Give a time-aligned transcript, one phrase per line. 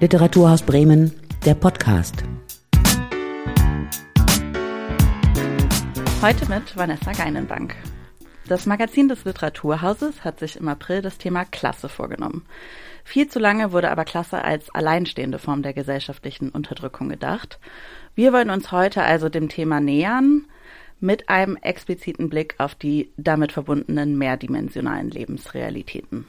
[0.00, 1.12] Literaturhaus Bremen,
[1.44, 2.24] der Podcast.
[6.22, 7.76] Heute mit Vanessa Geinenbank.
[8.48, 12.46] Das Magazin des Literaturhauses hat sich im April das Thema Klasse vorgenommen.
[13.04, 17.58] Viel zu lange wurde aber Klasse als alleinstehende Form der gesellschaftlichen Unterdrückung gedacht.
[18.14, 20.46] Wir wollen uns heute also dem Thema nähern,
[20.98, 26.24] mit einem expliziten Blick auf die damit verbundenen mehrdimensionalen Lebensrealitäten.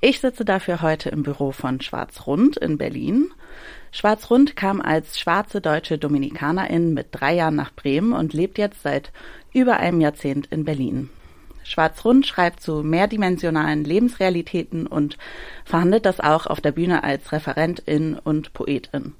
[0.00, 3.32] Ich sitze dafür heute im Büro von Schwarzrund in Berlin.
[3.90, 9.12] Schwarzrund kam als schwarze deutsche Dominikanerin mit drei Jahren nach Bremen und lebt jetzt seit
[9.52, 11.10] über einem Jahrzehnt in Berlin.
[11.64, 15.16] Schwarzrund schreibt zu mehrdimensionalen Lebensrealitäten und
[15.64, 19.14] verhandelt das auch auf der Bühne als Referentin und Poetin.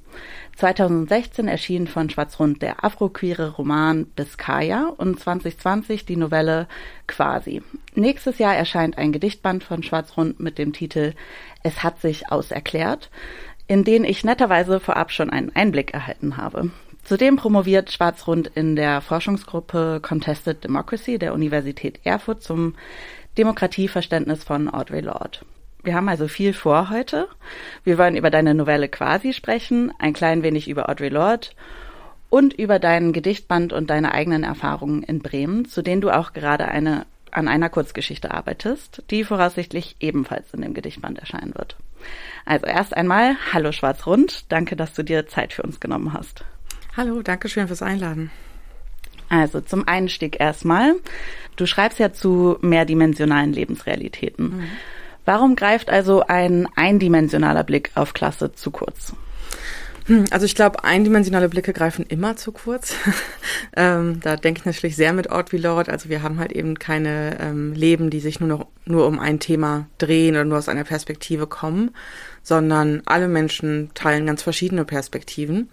[0.56, 6.68] 2016 erschien von Schwarzrund der afroqueere Roman Biskaya und 2020 die Novelle
[7.06, 7.62] Quasi.
[7.94, 11.14] Nächstes Jahr erscheint ein Gedichtband von Schwarzrund mit dem Titel
[11.62, 13.10] Es hat sich auserklärt,
[13.66, 16.70] in den ich netterweise vorab schon einen Einblick erhalten habe.
[17.04, 22.74] Zudem promoviert Schwarzrund in der Forschungsgruppe Contested Democracy der Universität Erfurt zum
[23.36, 25.40] Demokratieverständnis von Audre Lorde.
[25.84, 27.28] Wir haben also viel vor heute.
[27.84, 31.48] Wir wollen über deine Novelle Quasi sprechen, ein klein wenig über Audre Lorde
[32.30, 36.68] und über deinen Gedichtband und deine eigenen Erfahrungen in Bremen, zu denen du auch gerade
[36.68, 41.76] eine, an einer Kurzgeschichte arbeitest, die voraussichtlich ebenfalls in dem Gedichtband erscheinen wird.
[42.46, 46.46] Also erst einmal, hallo Schwarzrund, danke, dass du dir Zeit für uns genommen hast.
[46.96, 48.30] Hallo, danke schön fürs Einladen.
[49.28, 50.94] Also zum Einstieg erstmal.
[51.56, 54.56] Du schreibst ja zu mehrdimensionalen Lebensrealitäten.
[54.56, 54.68] Mhm.
[55.24, 59.14] Warum greift also ein eindimensionaler Blick auf Klasse zu kurz?
[60.06, 62.94] Hm, also ich glaube, eindimensionale Blicke greifen immer zu kurz.
[63.76, 65.88] ähm, da denke ich natürlich sehr mit Ort wie Lord.
[65.88, 69.40] Also wir haben halt eben keine ähm, Leben, die sich nur noch nur um ein
[69.40, 71.90] Thema drehen oder nur aus einer Perspektive kommen,
[72.42, 75.70] sondern alle Menschen teilen ganz verschiedene Perspektiven.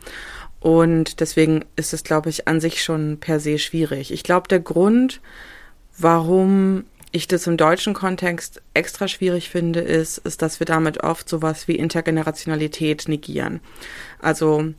[0.61, 4.13] Und deswegen ist es, glaube ich, an sich schon per se schwierig.
[4.13, 5.19] Ich glaube, der Grund,
[5.97, 11.27] warum ich das im deutschen Kontext extra schwierig finde, ist, ist, dass wir damit oft
[11.27, 13.59] sowas wie Intergenerationalität negieren.
[14.19, 14.73] Also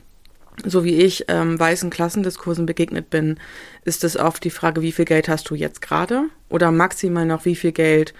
[0.65, 3.39] so wie ich ähm, weißen Klassendiskursen begegnet bin,
[3.85, 7.45] ist es oft die Frage, wie viel Geld hast du jetzt gerade oder maximal noch
[7.45, 8.13] wie viel Geld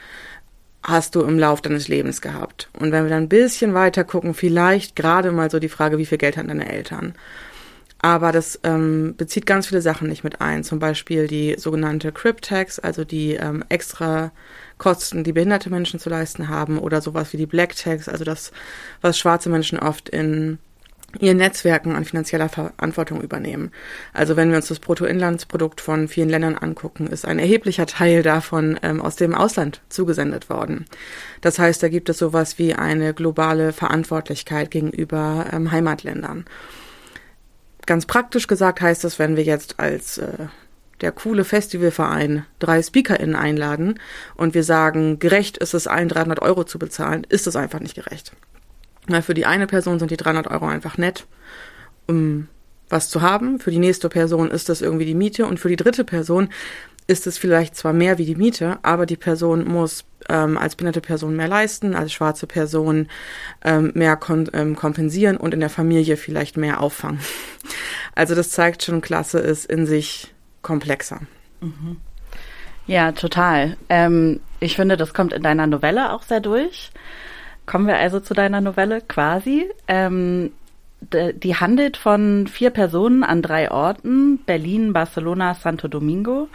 [0.84, 2.70] hast du im Lauf deines Lebens gehabt.
[2.78, 6.06] Und wenn wir dann ein bisschen weiter gucken, vielleicht gerade mal so die Frage, wie
[6.06, 7.14] viel Geld hatten deine Eltern.
[8.04, 10.66] Aber das ähm, bezieht ganz viele Sachen nicht mit ein.
[10.66, 14.34] Zum Beispiel die sogenannte Crip-Tax, also die ähm, extra
[14.78, 18.52] Kosten, die behinderte Menschen zu leisten haben, oder sowas wie die Black Tax, also das,
[19.00, 20.60] was schwarze Menschen oft in
[21.22, 23.72] ihren Netzwerken an finanzieller Verantwortung übernehmen.
[24.12, 28.78] Also wenn wir uns das Bruttoinlandsprodukt von vielen Ländern angucken, ist ein erheblicher Teil davon
[28.84, 30.88] ähm, aus dem Ausland zugesendet worden.
[31.40, 36.44] Das heißt, da gibt es sowas wie eine globale Verantwortlichkeit gegenüber ähm, Heimatländern
[37.86, 40.48] ganz praktisch gesagt heißt das, wenn wir jetzt als äh,
[41.02, 44.00] der coole Festivalverein drei SpeakerInnen einladen
[44.36, 47.96] und wir sagen, gerecht ist es, allen 300 Euro zu bezahlen, ist das einfach nicht
[47.96, 48.32] gerecht.
[49.08, 51.26] Weil für die eine Person sind die 300 Euro einfach nett,
[52.08, 52.48] um
[52.94, 53.60] was zu haben.
[53.60, 56.50] Für die nächste Person ist das irgendwie die Miete und für die dritte Person
[57.08, 61.02] ist es vielleicht zwar mehr wie die Miete, aber die Person muss ähm, als behinderte
[61.02, 63.10] Person mehr leisten, als schwarze Person
[63.66, 67.20] ähm, mehr kon ähm, kompensieren und in der Familie vielleicht mehr auffangen.
[68.16, 70.32] Also das zeigt schon, Klasse ist in sich
[70.62, 71.22] komplexer.
[71.62, 71.98] Mhm.
[72.86, 73.76] Ja, total.
[73.90, 76.92] Ähm, ich finde, das kommt in deiner Novelle auch sehr durch.
[77.66, 79.68] Kommen wir also zu deiner Novelle quasi.
[79.88, 80.52] Ähm,
[81.12, 86.50] die handelt von vier Personen an drei Orten, Berlin, Barcelona, Santo Domingo.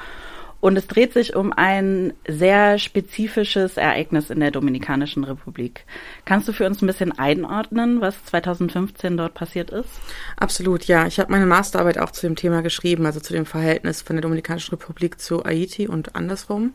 [0.61, 5.85] Und es dreht sich um ein sehr spezifisches Ereignis in der Dominikanischen Republik.
[6.25, 9.89] Kannst du für uns ein bisschen einordnen, was 2015 dort passiert ist?
[10.37, 11.07] Absolut, ja.
[11.07, 14.23] Ich habe meine Masterarbeit auch zu dem Thema geschrieben, also zu dem Verhältnis von der
[14.23, 16.75] Dominikanischen Republik zu Haiti und andersrum.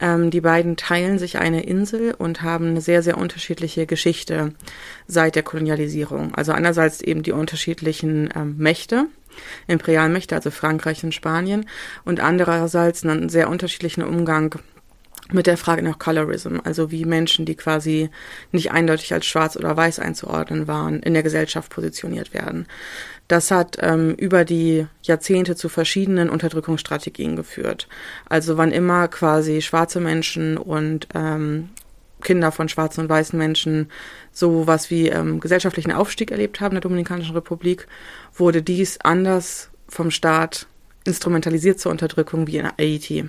[0.00, 4.54] Ähm, die beiden teilen sich eine Insel und haben eine sehr, sehr unterschiedliche Geschichte
[5.06, 6.34] seit der Kolonialisierung.
[6.34, 9.06] Also einerseits eben die unterschiedlichen ähm, Mächte,
[9.66, 11.66] Imperialmächte, also Frankreich und Spanien,
[12.04, 14.56] und andererseits einen sehr unterschiedlichen Umgang
[15.32, 18.10] mit der Frage nach Colorism, also wie Menschen, die quasi
[18.52, 22.66] nicht eindeutig als schwarz oder weiß einzuordnen waren, in der Gesellschaft positioniert werden.
[23.28, 27.86] Das hat ähm, über die Jahrzehnte zu verschiedenen Unterdrückungsstrategien geführt.
[28.28, 31.68] Also wann immer quasi schwarze Menschen und ähm,
[32.22, 33.90] Kinder von schwarzen und weißen Menschen
[34.32, 37.86] so was wie ähm, gesellschaftlichen Aufstieg erlebt haben in der Dominikanischen Republik,
[38.34, 40.66] wurde dies anders vom Staat
[41.10, 43.28] instrumentalisiert zur Unterdrückung wie in Haiti.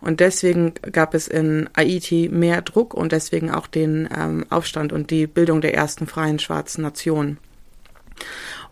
[0.00, 5.10] Und deswegen gab es in Haiti mehr Druck und deswegen auch den ähm, Aufstand und
[5.10, 7.38] die Bildung der ersten freien schwarzen Nation.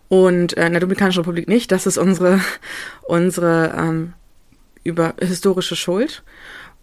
[0.09, 1.71] Und äh, in der Dominikanischen Republik nicht.
[1.71, 2.41] Das ist unsere,
[3.03, 4.13] unsere ähm,
[4.83, 6.23] über historische Schuld.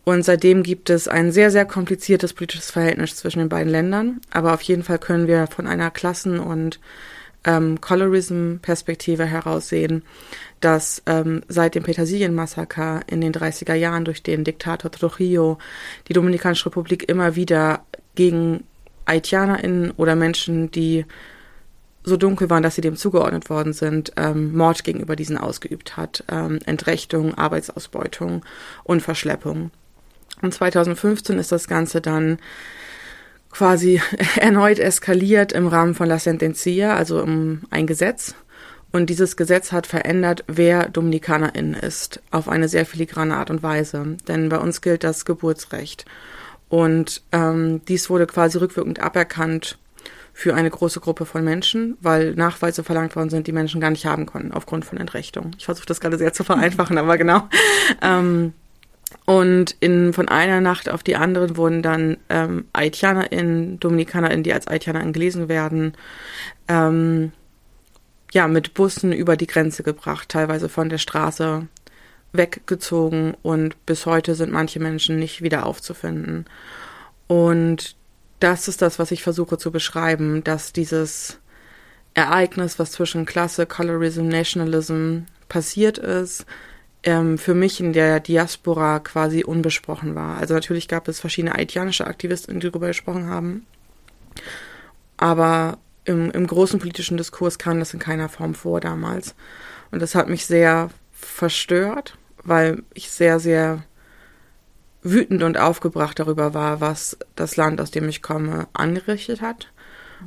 [0.04, 4.20] Und seitdem gibt es ein sehr, sehr kompliziertes politisches Verhältnis zwischen den beiden Ländern.
[4.30, 6.78] Aber auf jeden Fall können wir von einer Klassen- und
[7.44, 10.02] ähm, Colorism-Perspektive heraussehen,
[10.60, 15.58] dass ähm, seit dem Petersilien-Massaker in den 30er Jahren durch den Diktator Trujillo
[16.08, 17.84] die Dominikanische Republik immer wieder
[18.14, 18.64] gegen
[19.06, 21.04] HaitianerInnen oder Menschen, die
[22.04, 26.22] so dunkel waren, dass sie dem zugeordnet worden sind, ähm, Mord gegenüber diesen ausgeübt hat,
[26.30, 28.44] ähm, Entrechtung, Arbeitsausbeutung
[28.84, 29.70] und Verschleppung.
[30.42, 32.38] Und 2015 ist das Ganze dann
[33.50, 34.02] quasi
[34.36, 38.34] erneut eskaliert im Rahmen von La Sentencia, also um ein Gesetz.
[38.94, 44.16] Und dieses Gesetz hat verändert, wer Dominikanerin ist, auf eine sehr filigrane Art und Weise.
[44.28, 46.04] Denn bei uns gilt das Geburtsrecht.
[46.68, 49.78] Und ähm, dies wurde quasi rückwirkend aberkannt
[50.32, 54.06] für eine große Gruppe von Menschen, weil Nachweise verlangt worden sind, die Menschen gar nicht
[54.06, 55.50] haben konnten aufgrund von Entrechtung.
[55.58, 57.48] Ich versuche das gerade sehr zu vereinfachen, aber genau.
[58.00, 58.52] Ähm,
[59.26, 64.66] und in, von einer Nacht auf die andere wurden dann ähm, HaitianerInnen, DominikanerInnen, die als
[64.66, 65.94] HaitianerInnen gelesen werden,
[66.68, 67.32] ähm,
[68.34, 71.68] ja, mit Bussen über die Grenze gebracht, teilweise von der Straße
[72.32, 76.44] weggezogen und bis heute sind manche Menschen nicht wieder aufzufinden.
[77.28, 77.94] Und
[78.40, 81.38] das ist das, was ich versuche zu beschreiben, dass dieses
[82.14, 86.44] Ereignis, was zwischen Klasse, Colorism, Nationalism passiert ist,
[87.04, 90.38] ähm, für mich in der Diaspora quasi unbesprochen war.
[90.38, 93.64] Also natürlich gab es verschiedene haitianische Aktivisten, die darüber gesprochen haben.
[95.18, 99.34] Aber im, im großen politischen Diskurs kam das in keiner Form vor damals.
[99.90, 103.84] Und das hat mich sehr verstört, weil ich sehr, sehr
[105.02, 109.68] wütend und aufgebracht darüber war, was das Land, aus dem ich komme, angerichtet hat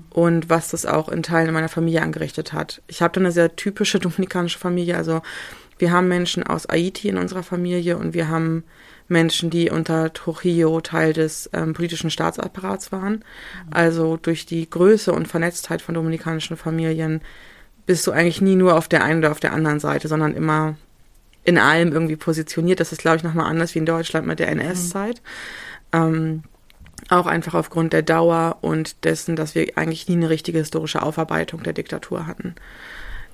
[0.10, 2.82] und was das auch in Teilen meiner Familie angerichtet hat.
[2.88, 5.22] Ich habe eine sehr typische dominikanische Familie, also
[5.80, 8.64] wir haben Menschen aus Haiti in unserer Familie und wir haben
[9.08, 13.24] Menschen, die unter Trujillo Teil des ähm, politischen Staatsapparats waren.
[13.72, 17.22] Also durch die Größe und Vernetztheit von dominikanischen Familien
[17.86, 20.76] bist du eigentlich nie nur auf der einen oder auf der anderen Seite, sondern immer
[21.44, 22.82] in allem irgendwie positioniert.
[22.82, 25.22] Das ist, glaube ich, nochmal anders wie in Deutschland mit der NS-Zeit.
[25.94, 26.00] Mhm.
[26.00, 26.44] Ähm,
[27.10, 31.64] auch einfach aufgrund der Dauer und dessen, dass wir eigentlich nie eine richtige historische Aufarbeitung
[31.64, 32.56] der Diktatur hatten.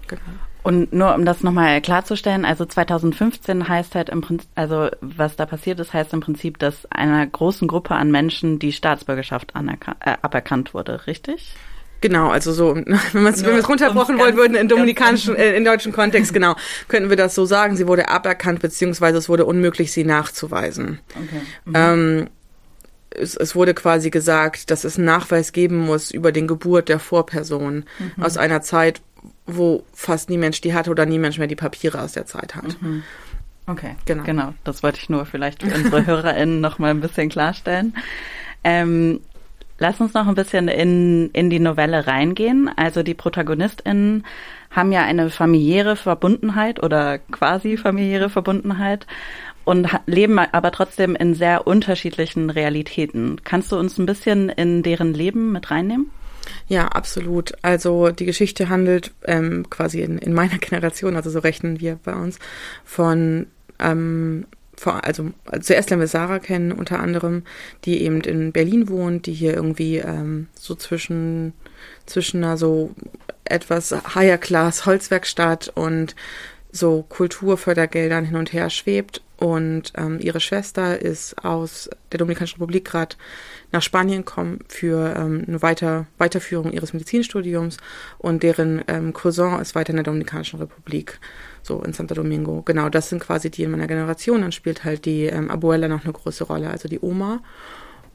[0.07, 0.21] Genau.
[0.63, 5.45] Und nur um das nochmal klarzustellen, also 2015 heißt halt im Prinzip, also was da
[5.45, 10.73] passiert ist, heißt im Prinzip, dass einer großen Gruppe an Menschen die Staatsbürgerschaft äh, aberkannt
[10.73, 11.53] wurde, richtig?
[12.03, 15.63] Genau, also so, wenn, man wenn wir es runterbrochen wollen würden, in dominikanischen, äh, in
[15.63, 16.55] deutschen Kontext, genau,
[16.87, 17.77] könnten wir das so sagen.
[17.77, 20.99] Sie wurde aberkannt, beziehungsweise es wurde unmöglich, sie nachzuweisen.
[21.11, 21.41] Okay.
[21.65, 21.73] Mhm.
[21.75, 22.29] Ähm,
[23.09, 26.99] es, es, wurde quasi gesagt, dass es einen Nachweis geben muss über den Geburt der
[26.99, 28.23] Vorperson mhm.
[28.23, 29.01] aus einer Zeit,
[29.45, 32.55] wo fast nie Mensch die hatte oder nie Mensch mehr die Papiere aus der Zeit
[32.55, 32.81] hat.
[32.81, 33.03] Mhm.
[33.65, 34.23] Okay, genau.
[34.23, 34.53] genau.
[34.63, 37.95] Das wollte ich nur vielleicht für unsere HörerInnen noch mal ein bisschen klarstellen.
[38.63, 39.21] Ähm,
[39.77, 42.69] lass uns noch ein bisschen in, in die Novelle reingehen.
[42.75, 44.25] Also die ProtagonistInnen
[44.71, 49.05] haben ja eine familiäre Verbundenheit oder quasi familiäre Verbundenheit
[49.65, 53.37] und leben aber trotzdem in sehr unterschiedlichen Realitäten.
[53.43, 56.11] Kannst du uns ein bisschen in deren Leben mit reinnehmen?
[56.67, 57.53] Ja, absolut.
[57.61, 62.13] Also die Geschichte handelt ähm, quasi in, in meiner Generation, also so rechnen wir bei
[62.13, 62.39] uns,
[62.85, 63.47] von
[63.79, 64.45] ähm,
[64.85, 65.31] also
[65.61, 67.43] zuerst lernen wir Sarah kennen, unter anderem,
[67.85, 71.53] die eben in Berlin wohnt, die hier irgendwie ähm, so zwischen,
[72.05, 72.93] zwischen einer so
[73.45, 76.15] etwas higher class Holzwerkstatt und
[76.71, 79.21] so Kulturfördergeldern hin und her schwebt.
[79.43, 83.17] Und ähm, ihre Schwester ist aus der Dominikanischen Republik gerade
[83.73, 87.75] nach Spanien kommen für ähm, eine Weiter Weiterführung ihres Medizinstudiums
[88.19, 91.19] und deren ähm, Cousin ist weiter in der Dominikanischen Republik,
[91.61, 92.61] so in Santo Domingo.
[92.61, 94.43] Genau, das sind quasi die in meiner Generation.
[94.43, 97.41] Dann spielt halt die ähm, Abuela noch eine große Rolle, also die Oma.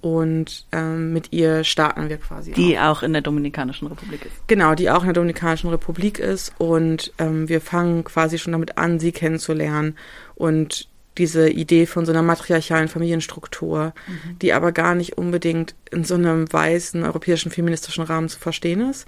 [0.00, 2.52] Und ähm, mit ihr starten wir quasi.
[2.52, 3.00] Die auch.
[3.00, 4.48] auch in der Dominikanischen Republik ist.
[4.48, 6.54] Genau, die auch in der Dominikanischen Republik ist.
[6.56, 9.94] Und ähm, wir fangen quasi schon damit an, sie kennenzulernen
[10.34, 14.38] und diese Idee von so einer matriarchalen Familienstruktur, mhm.
[14.38, 19.06] die aber gar nicht unbedingt in so einem weißen europäischen feministischen Rahmen zu verstehen ist.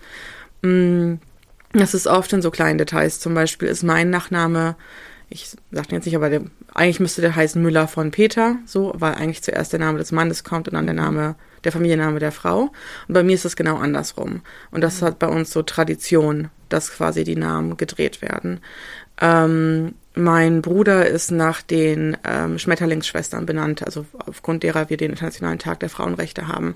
[0.63, 1.15] Mm,
[1.73, 3.21] das ist oft in so kleinen Details.
[3.21, 4.77] Zum Beispiel ist mein Nachname,
[5.29, 6.43] ich sage jetzt nicht, aber der,
[6.75, 10.43] eigentlich müsste der heißen Müller von Peter, so, weil eigentlich zuerst der Name des Mannes
[10.43, 12.73] kommt und dann der Name, der Familienname der Frau.
[13.07, 14.43] Und bei mir ist es genau andersrum.
[14.73, 18.61] Und das hat bei uns so Tradition, dass quasi die Namen gedreht werden.
[19.21, 25.59] Ähm, mein Bruder ist nach den ähm, Schmetterlingsschwestern benannt, also aufgrund derer wir den Internationalen
[25.59, 26.67] Tag der Frauenrechte haben.
[26.67, 26.75] Mhm.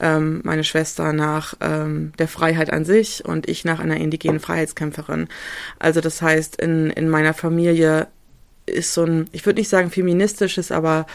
[0.00, 5.28] Ähm, meine Schwester nach ähm, der Freiheit an sich und ich nach einer indigenen Freiheitskämpferin.
[5.78, 8.08] Also das heißt, in, in meiner Familie
[8.66, 11.06] ist so ein, ich würde nicht sagen feministisches, aber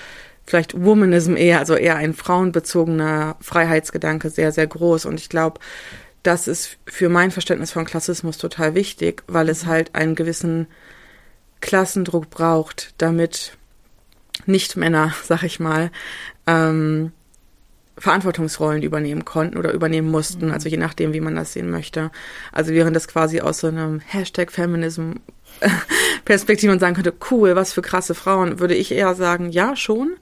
[0.45, 5.05] vielleicht Womanism eher, also eher ein frauenbezogener Freiheitsgedanke sehr, sehr groß.
[5.05, 5.59] Und ich glaube,
[6.23, 9.69] das ist für mein Verständnis von Klassismus total wichtig, weil es mhm.
[9.69, 10.67] halt einen gewissen
[11.65, 13.57] Klassendruck braucht, damit
[14.45, 15.89] Nicht-Männer, sag ich mal,
[16.45, 17.11] ähm,
[17.97, 20.51] Verantwortungsrollen übernehmen konnten oder übernehmen mussten, mhm.
[20.51, 22.11] also je nachdem, wie man das sehen möchte.
[22.51, 25.13] Also während das quasi aus so einem Hashtag Feminism
[26.25, 30.17] Perspektive und sagen könnte, cool, was für krasse Frauen, würde ich eher sagen, ja, schon,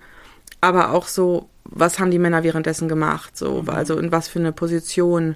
[0.62, 3.70] aber auch so, was haben die Männer währenddessen gemacht, so, mhm.
[3.70, 5.36] also in was für eine Position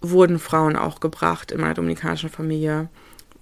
[0.00, 2.88] wurden Frauen auch gebracht in meiner dominikanischen Familie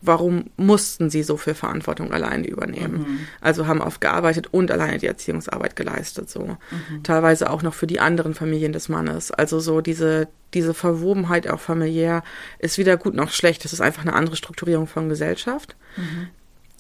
[0.03, 2.99] warum mussten sie so viel Verantwortung alleine übernehmen?
[2.99, 3.19] Mhm.
[3.41, 6.59] Also haben oft gearbeitet und alleine die Erziehungsarbeit geleistet, so.
[6.91, 7.03] Mhm.
[7.03, 9.31] Teilweise auch noch für die anderen Familien des Mannes.
[9.31, 12.23] Also so diese, diese Verwobenheit auch familiär
[12.59, 13.65] ist weder gut noch schlecht.
[13.65, 15.77] Das ist einfach eine andere Strukturierung von Gesellschaft.
[15.97, 16.29] Mhm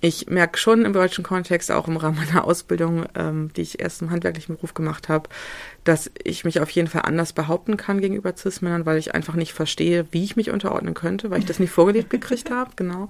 [0.04, 4.02] ich merke schon im deutschen Kontext, auch im Rahmen meiner Ausbildung, ähm, die ich erst
[4.02, 5.30] im handwerklichen Beruf gemacht habe,
[5.84, 9.52] dass ich mich auf jeden Fall anders behaupten kann gegenüber Cis-Männern, weil ich einfach nicht
[9.52, 13.08] verstehe, wie ich mich unterordnen könnte, weil ich das nicht vorgelebt gekriegt habe, genau.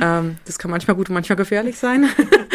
[0.00, 2.08] Ähm, das kann manchmal gut und manchmal gefährlich sein,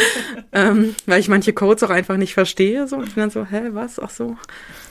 [0.52, 2.86] ähm, weil ich manche Codes auch einfach nicht verstehe.
[2.88, 3.02] So.
[3.02, 3.98] Ich bin dann so, hä, was?
[3.98, 4.36] Ach so.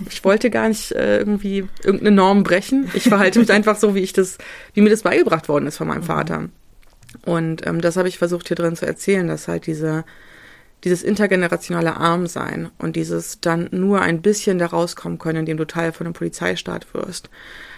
[0.09, 2.91] Ich wollte gar nicht äh, irgendwie irgendeine Norm brechen.
[2.95, 4.39] Ich verhalte mich einfach so, wie ich das,
[4.73, 6.49] wie mir das beigebracht worden ist von meinem Vater.
[7.25, 10.05] Und ähm, das habe ich versucht hier drin zu erzählen, dass halt diese,
[10.85, 15.93] dieses intergenerationale Armsein und dieses dann nur ein bisschen da rauskommen können, indem du Teil
[15.93, 17.31] von einem Polizeistaat wirst,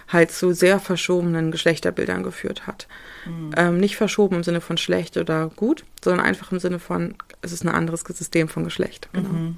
[0.07, 2.87] halt zu sehr verschobenen Geschlechterbildern geführt hat.
[3.25, 3.51] Mhm.
[3.57, 7.51] Ähm, nicht verschoben im Sinne von schlecht oder gut, sondern einfach im Sinne von, es
[7.51, 9.09] ist ein anderes System von Geschlecht.
[9.13, 9.29] Genau.
[9.29, 9.57] Mhm.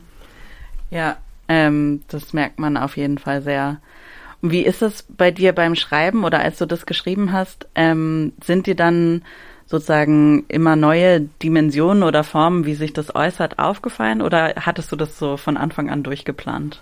[0.89, 1.17] Ja,
[1.47, 3.79] ähm, das merkt man auf jeden Fall sehr.
[4.41, 7.67] Wie ist es bei dir beim Schreiben oder als du das geschrieben hast?
[7.75, 9.23] Ähm, sind dir dann
[9.67, 15.19] sozusagen immer neue Dimensionen oder Formen, wie sich das äußert, aufgefallen oder hattest du das
[15.19, 16.81] so von Anfang an durchgeplant?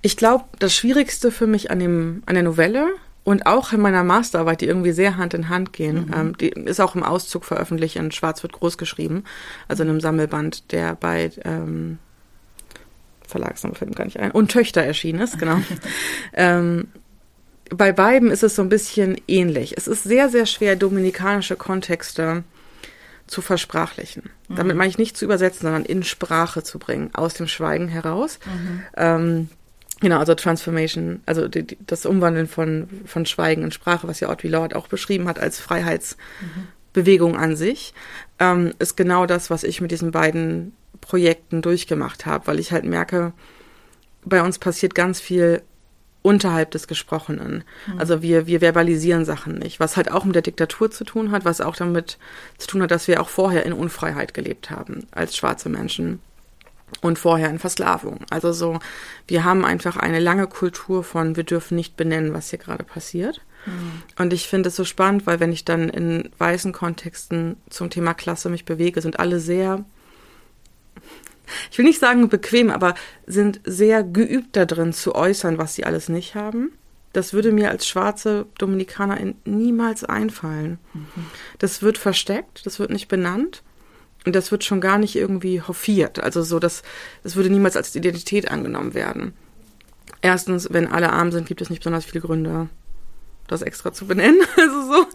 [0.00, 2.88] Ich glaube, das Schwierigste für mich an, dem, an der Novelle
[3.22, 6.14] und auch in meiner Masterarbeit, die irgendwie sehr Hand in Hand gehen, mhm.
[6.14, 9.24] ähm, die ist auch im Auszug veröffentlicht in Schwarz wird groß geschrieben,
[9.68, 11.98] also in einem Sammelband, der bei ähm,
[13.28, 15.58] Verlagsname fällt mir gar nicht ein, und Töchter erschienen ist, genau.
[16.32, 16.88] ähm,
[17.74, 19.74] bei beiden ist es so ein bisschen ähnlich.
[19.76, 22.44] Es ist sehr, sehr schwer, dominikanische Kontexte
[23.26, 24.30] zu versprachlichen.
[24.48, 24.56] Mhm.
[24.56, 28.38] Damit meine ich nicht zu übersetzen, sondern in Sprache zu bringen, aus dem Schweigen heraus.
[28.44, 28.82] Mhm.
[28.96, 29.48] Ähm,
[30.00, 34.28] genau, also Transformation, also die, die, das Umwandeln von, von Schweigen in Sprache, was ja
[34.28, 37.38] Audrey Lord auch beschrieben hat als Freiheitsbewegung mhm.
[37.38, 37.94] an sich,
[38.38, 42.84] ähm, ist genau das, was ich mit diesen beiden Projekten durchgemacht habe, weil ich halt
[42.84, 43.32] merke,
[44.24, 45.62] bei uns passiert ganz viel
[46.22, 47.64] unterhalb des Gesprochenen.
[47.86, 47.98] Mhm.
[47.98, 51.44] Also wir, wir verbalisieren Sachen nicht, was halt auch mit der Diktatur zu tun hat,
[51.44, 52.18] was auch damit
[52.58, 56.20] zu tun hat, dass wir auch vorher in Unfreiheit gelebt haben als schwarze Menschen
[57.00, 58.20] und vorher in Versklavung.
[58.30, 58.78] Also so,
[59.26, 63.40] wir haben einfach eine lange Kultur von, wir dürfen nicht benennen, was hier gerade passiert.
[63.66, 64.02] Mhm.
[64.18, 68.14] Und ich finde es so spannend, weil wenn ich dann in weißen Kontexten zum Thema
[68.14, 69.84] Klasse mich bewege, sind alle sehr
[71.70, 72.94] ich will nicht sagen bequem, aber
[73.26, 76.72] sind sehr geübt darin zu äußern, was sie alles nicht haben.
[77.12, 80.78] Das würde mir als schwarze Dominikanerin niemals einfallen.
[80.94, 81.26] Mhm.
[81.58, 83.62] Das wird versteckt, das wird nicht benannt
[84.24, 86.22] und das wird schon gar nicht irgendwie hofiert.
[86.22, 86.82] Also so, dass
[87.22, 89.34] das würde niemals als Identität angenommen werden.
[90.22, 92.68] Erstens, wenn alle arm sind, gibt es nicht besonders viele Gründe,
[93.48, 94.40] das extra zu benennen.
[94.56, 95.06] Also so.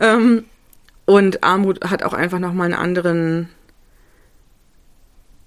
[0.00, 0.44] Ähm,
[1.04, 3.48] und Armut hat auch einfach nochmal einen anderen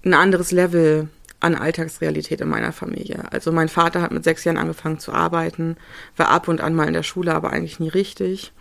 [0.04, 1.08] ein anderes Level
[1.40, 3.24] an Alltagsrealität in meiner Familie.
[3.32, 5.76] Also mein Vater hat mit sechs Jahren angefangen zu arbeiten,
[6.16, 8.52] war ab und an mal in der Schule, aber eigentlich nie richtig.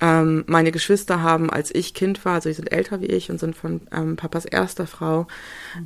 [0.00, 3.38] Ähm, meine Geschwister haben, als ich Kind war, also sie sind älter wie ich und
[3.38, 5.26] sind von ähm, Papas erster Frau,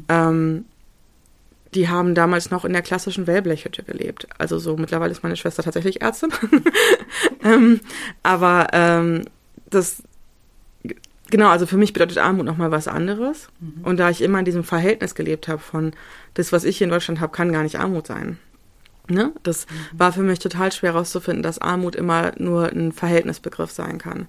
[0.08, 0.66] ähm,
[1.74, 4.28] die haben damals noch in der klassischen Wellblechhütte gelebt.
[4.38, 6.30] Also so mittlerweile ist meine Schwester tatsächlich Ärztin.
[7.44, 7.80] ähm,
[8.22, 9.24] aber ähm,
[9.68, 10.04] das
[11.34, 13.48] Genau, also für mich bedeutet Armut nochmal was anderes.
[13.58, 13.82] Mhm.
[13.82, 15.90] Und da ich immer in diesem Verhältnis gelebt habe von,
[16.34, 18.38] das, was ich hier in Deutschland habe, kann gar nicht Armut sein.
[19.08, 19.32] Ne?
[19.42, 19.98] Das mhm.
[19.98, 24.28] war für mich total schwer herauszufinden, dass Armut immer nur ein Verhältnisbegriff sein kann.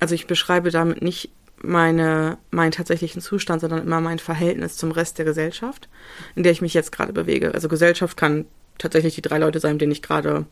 [0.00, 1.30] Also ich beschreibe damit nicht
[1.62, 5.88] meine, meinen tatsächlichen Zustand, sondern immer mein Verhältnis zum Rest der Gesellschaft,
[6.34, 7.54] in der ich mich jetzt gerade bewege.
[7.54, 8.44] Also Gesellschaft kann
[8.76, 10.46] tatsächlich die drei Leute sein, denen ich gerade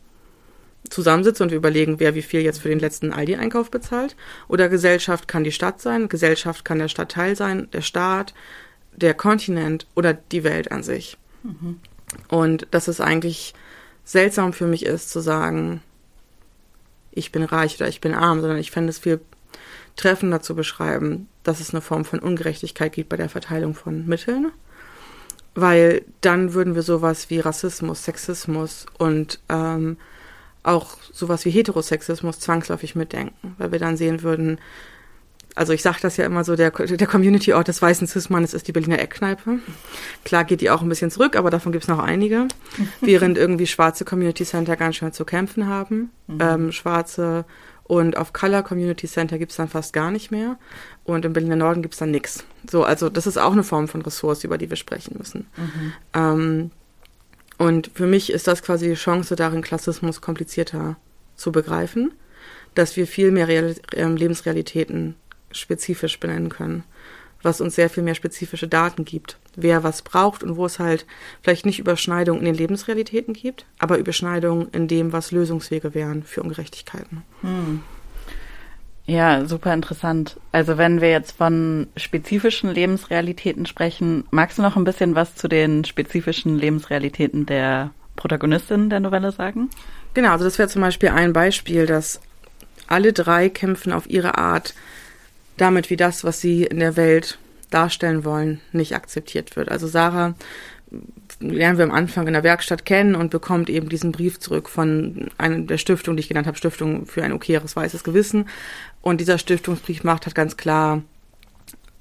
[0.89, 4.15] zusammensitzen und wir überlegen, wer wie viel jetzt für den letzten Aldi-Einkauf bezahlt.
[4.47, 8.33] Oder Gesellschaft kann die Stadt sein, Gesellschaft kann der Stadtteil sein, der Staat,
[8.95, 11.17] der Kontinent oder die Welt an sich.
[11.43, 11.79] Mhm.
[12.29, 13.53] Und dass es eigentlich
[14.03, 15.81] seltsam für mich ist zu sagen,
[17.11, 19.19] ich bin reich oder ich bin arm, sondern ich fände es viel
[19.95, 24.51] treffender zu beschreiben, dass es eine Form von Ungerechtigkeit gibt bei der Verteilung von Mitteln.
[25.55, 29.97] Weil dann würden wir sowas wie Rassismus, Sexismus und ähm,
[30.69, 34.59] auch sowas wie Heterosexismus zwangsläufig mitdenken, weil wir dann sehen würden,
[35.55, 38.71] also ich sage das ja immer so, der, der Community-Ort des weißen Cis-Mannes ist die
[38.71, 39.59] Berliner Eckkneipe.
[40.23, 42.47] Klar geht die auch ein bisschen zurück, aber davon gibt es noch einige.
[43.01, 46.11] Während irgendwie schwarze Community Center ganz schön zu kämpfen haben.
[46.27, 46.37] Mhm.
[46.39, 47.45] Ähm, schwarze
[47.83, 50.57] und auf Color Community Center gibt es dann fast gar nicht mehr.
[51.03, 52.45] Und im Berliner Norden gibt es dann nichts.
[52.69, 55.47] So, also das ist auch eine Form von Ressource, über die wir sprechen müssen.
[55.57, 55.93] Mhm.
[56.13, 56.71] Ähm,
[57.59, 60.95] und für mich ist das quasi die Chance darin, Klassismus komplizierter
[61.35, 62.13] zu begreifen,
[62.73, 65.15] dass wir viel mehr Real ähm, Lebensrealitäten
[65.51, 66.85] spezifisch benennen können,
[67.43, 71.05] was uns sehr viel mehr spezifische Daten gibt, wer was braucht und wo es halt
[71.41, 76.41] vielleicht nicht Überschneidungen in den Lebensrealitäten gibt, aber Überschneidungen in dem, was Lösungswege wären für
[76.41, 77.23] Ungerechtigkeiten.
[77.41, 77.83] Hm.
[79.09, 80.39] Ja, super interessant.
[80.51, 85.47] Also wenn wir jetzt von spezifischen Lebensrealitäten sprechen, magst du noch ein bisschen was zu
[85.47, 89.71] den spezifischen Lebensrealitäten der Protagonistin der Novelle sagen?
[90.13, 92.21] Genau, also das wäre zum Beispiel ein Beispiel, dass
[92.85, 94.75] alle drei kämpfen auf ihre Art
[95.57, 97.39] damit, wie das, was sie in der Welt
[97.71, 99.69] darstellen wollen, nicht akzeptiert wird.
[99.69, 100.35] Also Sarah
[101.39, 105.29] lernen wir am Anfang in der Werkstatt kennen und bekommt eben diesen Brief zurück von
[105.37, 108.49] einer der Stiftung, die ich genannt habe, Stiftung für ein okayes weißes Gewissen.
[109.01, 111.01] Und dieser Stiftungsbrief macht halt ganz klar,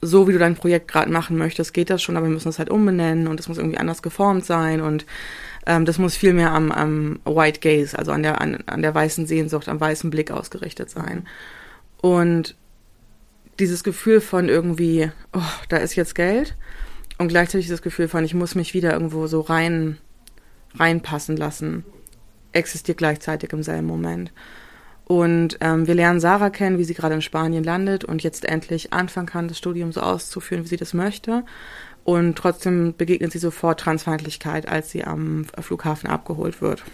[0.01, 2.59] so wie du dein Projekt gerade machen möchtest, geht das schon, aber wir müssen es
[2.59, 5.07] halt umbenennen und es muss irgendwie anders geformt sein und
[5.67, 8.95] ähm, das muss viel mehr am, am White Gaze, also an der, an, an der
[8.95, 11.27] weißen Sehnsucht, am weißen Blick ausgerichtet sein.
[12.01, 12.55] Und
[13.59, 16.57] dieses Gefühl von irgendwie, oh, da ist jetzt Geld
[17.19, 19.99] und gleichzeitig das Gefühl von, ich muss mich wieder irgendwo so rein,
[20.77, 21.85] reinpassen lassen,
[22.53, 24.33] existiert gleichzeitig im selben Moment.
[25.09, 28.93] Und ähm, wir lernen Sarah kennen, wie sie gerade in Spanien landet und jetzt endlich
[28.93, 31.45] anfangen kann, das Studium so auszuführen, wie sie das möchte.
[32.05, 36.85] Und trotzdem begegnet sie sofort Transfeindlichkeit, als sie am Flughafen abgeholt wird.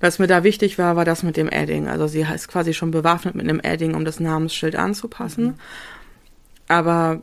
[0.00, 1.86] Was mir da wichtig war, war das mit dem Adding.
[1.86, 5.44] Also sie ist quasi schon bewaffnet mit einem Adding, um das Namensschild anzupassen.
[5.44, 5.54] Mhm.
[6.66, 7.22] Aber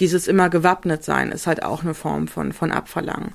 [0.00, 3.34] dieses immer gewappnet sein ist halt auch eine Form von, von Abverlangen.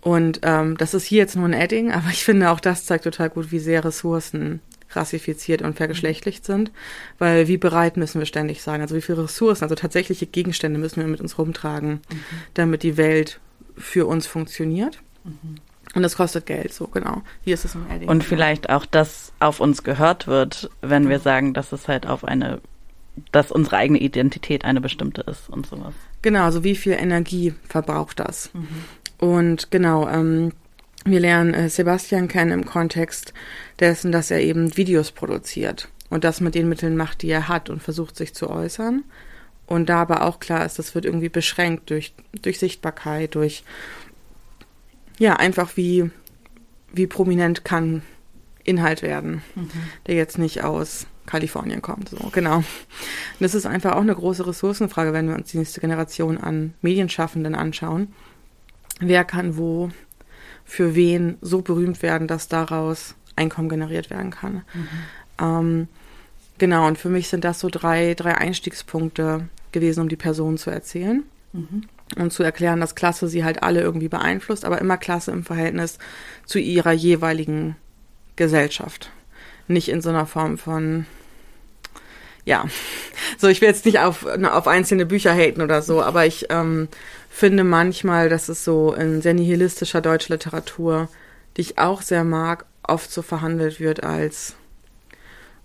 [0.00, 3.02] Und ähm, das ist hier jetzt nur ein Adding, aber ich finde auch das zeigt
[3.02, 6.70] total gut, wie sehr Ressourcen rassifiziert und vergeschlechtlicht sind,
[7.18, 11.00] weil wie bereit müssen wir ständig sein, also wie viele Ressourcen, also tatsächliche Gegenstände müssen
[11.00, 12.20] wir mit uns rumtragen, mhm.
[12.54, 13.40] damit die Welt
[13.76, 14.98] für uns funktioniert.
[15.24, 15.56] Mhm.
[15.94, 17.22] Und das kostet Geld, so genau.
[17.44, 18.08] Wie ist es im Edding?
[18.08, 22.24] Und vielleicht auch, dass auf uns gehört wird, wenn wir sagen, dass es halt auf
[22.24, 22.60] eine,
[23.32, 25.94] dass unsere eigene Identität eine bestimmte ist und sowas.
[26.20, 28.50] Genau, also wie viel Energie verbraucht das?
[28.52, 28.68] Mhm.
[29.18, 30.52] Und genau, ähm,
[31.06, 33.32] wir lernen äh, Sebastian kennen im Kontext
[33.80, 37.70] dessen, dass er eben Videos produziert und das mit den Mitteln macht, die er hat
[37.70, 39.04] und versucht sich zu äußern.
[39.66, 43.64] Und da aber auch klar ist, das wird irgendwie beschränkt durch, durch Sichtbarkeit, durch
[45.18, 46.10] ja, einfach wie,
[46.92, 48.02] wie prominent kann
[48.62, 49.70] Inhalt werden, mhm.
[50.06, 52.10] der jetzt nicht aus Kalifornien kommt.
[52.10, 52.58] So, genau.
[52.58, 52.64] Und
[53.40, 57.54] das ist einfach auch eine große Ressourcenfrage, wenn wir uns die nächste Generation an Medienschaffenden
[57.54, 58.12] anschauen.
[59.00, 59.90] Wer kann wo
[60.66, 64.64] für wen so berühmt werden, dass daraus Einkommen generiert werden kann?
[64.74, 64.88] Mhm.
[65.40, 65.88] Ähm,
[66.58, 70.70] genau, und für mich sind das so drei, drei Einstiegspunkte gewesen, um die Person zu
[70.70, 71.22] erzählen.
[71.52, 75.44] Mhm und zu erklären, dass Klasse sie halt alle irgendwie beeinflusst, aber immer Klasse im
[75.44, 75.98] Verhältnis
[76.44, 77.76] zu ihrer jeweiligen
[78.36, 79.10] Gesellschaft.
[79.66, 81.06] Nicht in so einer Form von,
[82.44, 82.64] ja,
[83.38, 86.88] so ich will jetzt nicht auf, auf einzelne Bücher haten oder so, aber ich ähm,
[87.36, 91.10] finde manchmal, dass es so in sehr nihilistischer deutscher Literatur,
[91.56, 94.54] die ich auch sehr mag, oft so verhandelt wird als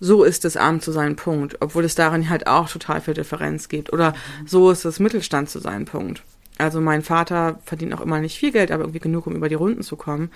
[0.04, 1.58] so ist es arm zu sein, Punkt.
[1.62, 3.94] Obwohl es darin halt auch total viel Differenz gibt.
[3.94, 4.16] Oder
[4.48, 6.24] so ist es Mittelstand zu sein, Punkt.
[6.58, 9.56] Also mein Vater verdient auch immer nicht viel Geld, aber irgendwie genug, um über die
[9.56, 10.30] Runden zu kommen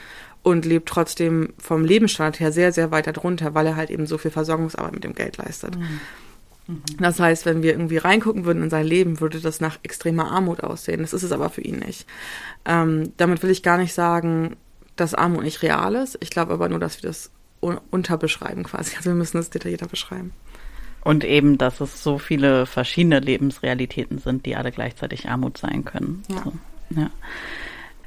[0.43, 4.17] und lebt trotzdem vom Lebensstandard her sehr, sehr weit darunter, weil er halt eben so
[4.17, 5.77] viel Versorgungsarbeit mit dem Geld leistet.
[5.77, 5.99] Mhm.
[6.67, 6.81] Mhm.
[6.99, 10.61] Das heißt, wenn wir irgendwie reingucken würden in sein Leben, würde das nach extremer Armut
[10.61, 11.01] aussehen.
[11.01, 12.07] Das ist es aber für ihn nicht.
[12.65, 14.55] Ähm, damit will ich gar nicht sagen,
[14.95, 16.17] dass Armut nicht real ist.
[16.21, 17.31] Ich glaube aber nur, dass wir das
[17.91, 18.95] unterbeschreiben quasi.
[18.95, 20.33] Also wir müssen es detaillierter beschreiben.
[21.03, 26.23] Und eben, dass es so viele verschiedene Lebensrealitäten sind, die alle gleichzeitig Armut sein können.
[26.29, 26.43] Ja.
[26.43, 26.53] So,
[26.99, 27.09] ja.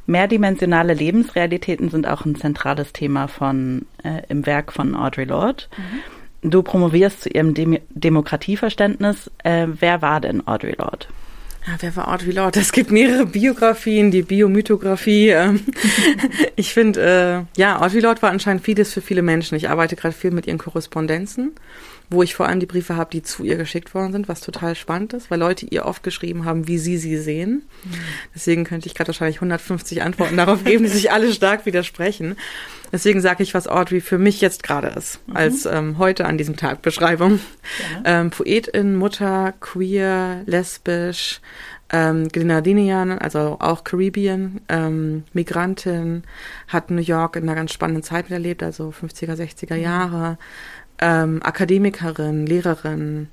[0.07, 5.65] Mehrdimensionale Lebensrealitäten sind auch ein zentrales Thema von äh, im Werk von Audre Lorde.
[5.77, 6.01] Mhm.
[6.43, 9.31] Du promovierst zu ihrem Dem Demokratieverständnis.
[9.43, 11.07] Äh, wer war denn Audre Lorde?
[11.67, 12.61] Ja, wer war Audre Lorde?
[12.61, 15.31] Es gibt mehrere Biografien, die Biomythografie.
[15.31, 15.61] Ähm,
[16.57, 19.57] ich finde, äh, ja, Audre Lorde war anscheinend vieles für viele Menschen.
[19.57, 21.53] Ich arbeite gerade viel mit ihren Korrespondenzen
[22.11, 24.75] wo ich vor allem die Briefe habe, die zu ihr geschickt worden sind, was total
[24.75, 27.63] spannend ist, weil Leute ihr oft geschrieben haben, wie sie sie sehen.
[27.85, 27.95] Mhm.
[28.35, 32.37] Deswegen könnte ich gerade wahrscheinlich 150 Antworten darauf geben, die sich alle stark widersprechen.
[32.91, 35.37] Deswegen sage ich, was Audrey für mich jetzt gerade ist, mhm.
[35.37, 37.41] als ähm, heute an diesem Tag Beschreibung.
[38.05, 38.21] Ja.
[38.21, 41.43] Ähm, Poetin, Mutter, queer, lesbisch,
[41.91, 46.23] ähm, Grenadinian, also auch Caribbean, ähm, Migrantin,
[46.69, 49.83] hat New York in einer ganz spannenden Zeit miterlebt, also 50er, 60er mhm.
[49.83, 50.39] Jahre
[51.01, 53.29] ähm, Akademikerin, Lehrerin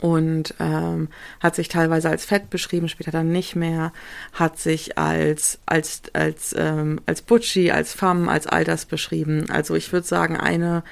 [0.00, 1.08] und ähm,
[1.40, 3.92] hat sich teilweise als fett beschrieben, später dann nicht mehr,
[4.32, 9.50] hat sich als als als ähm, als Butchi, als Femme, als all das beschrieben.
[9.50, 10.82] Also ich würde sagen eine,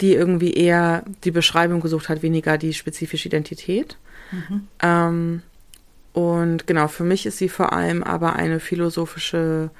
[0.00, 3.98] die irgendwie eher die Beschreibung gesucht hat, weniger die spezifische Identität.
[4.30, 4.68] Mhm.
[4.82, 5.42] Ähm,
[6.12, 9.70] und genau, für mich ist sie vor allem aber eine philosophische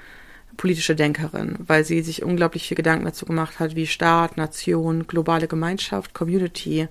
[0.57, 5.47] politische Denkerin, weil sie sich unglaublich viel Gedanken dazu gemacht hat, wie Staat, Nation, globale
[5.47, 6.87] Gemeinschaft, Community,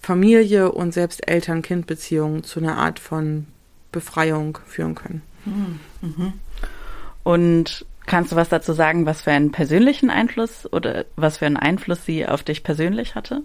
[0.00, 3.46] Familie und selbst Eltern-Kind-Beziehungen zu einer Art von
[3.92, 5.22] Befreiung führen können.
[5.44, 6.32] Mhm.
[7.22, 11.56] Und kannst du was dazu sagen, was für einen persönlichen Einfluss oder was für einen
[11.56, 13.42] Einfluss sie auf dich persönlich hatte?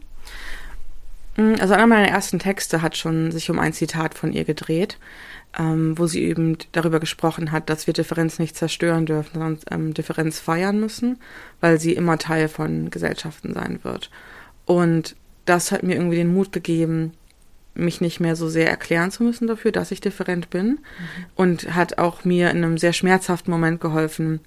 [1.37, 4.97] Mm, also einer meiner ersten Texte hat schon sich um ein Zitat von ihr gedreht
[5.57, 9.93] ähm, wo sie eben darüber gesprochen hat, dass wir Differenz nicht zerstören dürfen, sondern ähm,
[9.93, 11.17] Differenz feiern müssen,
[11.61, 14.11] weil sie immer Teil von Gesellschaften sein wird.
[14.65, 17.13] Und das hat mir irgendwie den Mut gegeben,
[17.73, 20.67] mich nicht mehr so sehr erklären zu müssen dafür, dass ich different bin.
[20.67, 20.79] Mhm.
[21.35, 24.41] Und hat auch mir in einem sehr schmerzhaften Moment geholfen,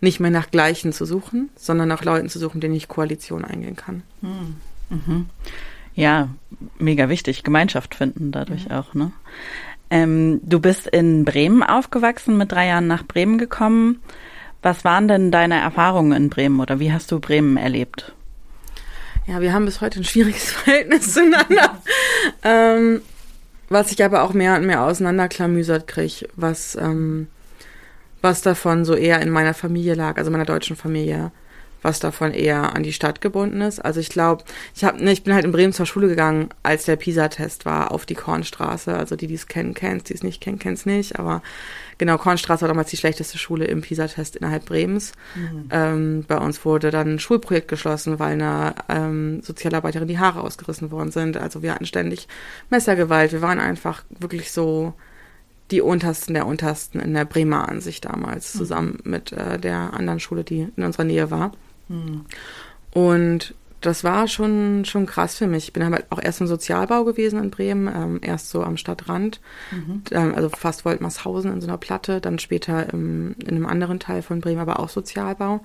[0.00, 3.76] nicht mehr nach Gleichen zu suchen, sondern nach Leuten zu suchen, denen ich Koalition eingehen
[3.76, 4.02] kann.
[4.20, 4.56] Mhm.
[4.90, 5.26] Mhm.
[5.94, 6.28] Ja,
[6.78, 7.42] mega wichtig.
[7.42, 8.72] Gemeinschaft finden dadurch mhm.
[8.72, 9.12] auch, ne?
[9.90, 14.00] Ähm, du bist in Bremen aufgewachsen, mit drei Jahren nach Bremen gekommen.
[14.62, 18.14] Was waren denn deine Erfahrungen in Bremen oder wie hast du Bremen erlebt?
[19.26, 21.82] Ja, wir haben bis heute ein schwieriges Verhältnis zueinander.
[22.42, 23.02] ähm,
[23.68, 27.28] was ich aber auch mehr und mehr auseinanderklamüsert kriege, was, ähm,
[28.20, 31.32] was davon so eher in meiner Familie lag, also meiner deutschen Familie
[31.82, 33.80] was davon eher an die Stadt gebunden ist.
[33.80, 36.84] Also ich glaube, ich habe, ne, ich bin halt in Bremen zur Schule gegangen, als
[36.84, 38.96] der PISA-Test war, auf die Kornstraße.
[38.96, 41.18] Also die, die es kennen, kennen es, die es nicht kennen, kennen es nicht.
[41.18, 41.42] Aber
[41.98, 45.12] genau, Kornstraße war damals die schlechteste Schule im PISA-Test innerhalb Bremens.
[45.34, 45.68] Mhm.
[45.70, 50.90] Ähm, bei uns wurde dann ein Schulprojekt geschlossen, weil einer ähm, Sozialarbeiterin die Haare ausgerissen
[50.90, 51.36] worden sind.
[51.36, 52.28] Also wir hatten ständig
[52.70, 53.32] Messergewalt.
[53.32, 54.94] Wir waren einfach wirklich so
[55.72, 58.58] die untersten der untersten in der Bremer Ansicht damals, mhm.
[58.58, 61.52] zusammen mit äh, der anderen Schule, die in unserer Nähe war.
[61.92, 62.24] Mhm.
[62.92, 65.64] Und das war schon, schon krass für mich.
[65.64, 69.40] Ich bin halt auch erst im Sozialbau gewesen in Bremen, ähm, erst so am Stadtrand,
[69.72, 70.02] mhm.
[70.12, 74.22] ähm, also fast Woltmarshausen in so einer Platte, dann später im, in einem anderen Teil
[74.22, 75.60] von Bremen, aber auch Sozialbau.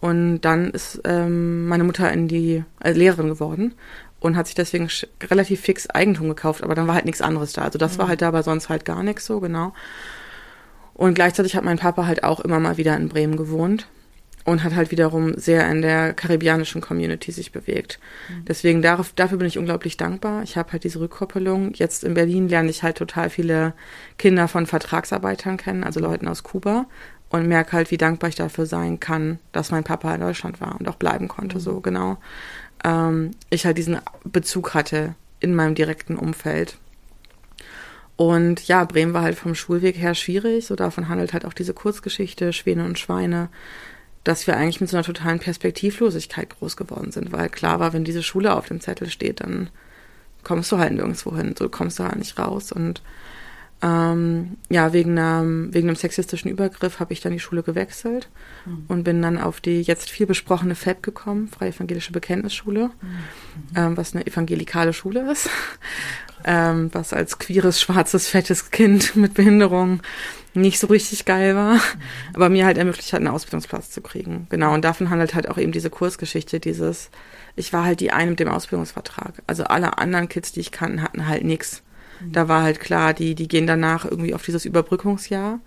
[0.00, 3.74] Und dann ist ähm, meine Mutter in die also Lehrerin geworden
[4.20, 4.88] und hat sich deswegen
[5.22, 7.62] relativ fix Eigentum gekauft, aber dann war halt nichts anderes da.
[7.62, 7.98] Also das mhm.
[8.00, 9.72] war halt da, aber sonst halt gar nichts so, genau.
[10.92, 13.86] Und gleichzeitig hat mein Papa halt auch immer mal wieder in Bremen gewohnt
[14.46, 17.98] und hat halt wiederum sehr in der karibianischen Community sich bewegt.
[18.28, 18.44] Mhm.
[18.46, 20.44] Deswegen darauf, dafür bin ich unglaublich dankbar.
[20.44, 21.74] Ich habe halt diese Rückkoppelung.
[21.74, 23.74] Jetzt in Berlin lerne ich halt total viele
[24.18, 26.86] Kinder von Vertragsarbeitern kennen, also Leuten aus Kuba
[27.28, 30.78] und merke halt, wie dankbar ich dafür sein kann, dass mein Papa in Deutschland war
[30.78, 31.60] und auch bleiben konnte, mhm.
[31.60, 32.18] so genau.
[32.84, 36.78] Ähm, ich halt diesen Bezug hatte in meinem direkten Umfeld.
[38.14, 40.66] Und ja, Bremen war halt vom Schulweg her schwierig.
[40.66, 43.48] So davon handelt halt auch diese Kurzgeschichte Schwäne und Schweine
[44.26, 48.02] dass wir eigentlich mit so einer totalen Perspektivlosigkeit groß geworden sind, weil klar war, wenn
[48.02, 49.70] diese Schule auf dem Zettel steht, dann
[50.42, 52.72] kommst du halt nirgendwo hin, so kommst du halt nicht raus.
[52.72, 53.02] Und
[53.82, 58.28] ähm, ja, wegen einem, wegen einem sexistischen Übergriff habe ich dann die Schule gewechselt
[58.64, 58.86] mhm.
[58.88, 63.76] und bin dann auf die jetzt viel besprochene FEB gekommen, Freie Evangelische Bekenntnisschule, mhm.
[63.76, 65.48] ähm, was eine evangelikale Schule ist,
[66.44, 70.00] ähm, was als queeres, schwarzes, fettes Kind mit Behinderung
[70.56, 71.80] nicht so richtig geil war, mhm.
[72.34, 74.46] aber mir halt ermöglicht hat, einen Ausbildungsplatz zu kriegen.
[74.50, 77.10] Genau, und davon handelt halt auch eben diese Kursgeschichte, dieses,
[77.54, 79.42] ich war halt die eine mit dem Ausbildungsvertrag.
[79.46, 81.82] Also alle anderen Kids, die ich kannte, hatten halt nichts.
[82.20, 82.32] Mhm.
[82.32, 85.60] Da war halt klar, die, die gehen danach irgendwie auf dieses Überbrückungsjahr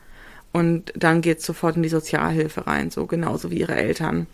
[0.52, 4.28] und dann geht's sofort in die Sozialhilfe rein, so genauso wie ihre Eltern.